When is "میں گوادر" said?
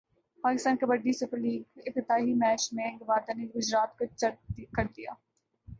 2.73-3.35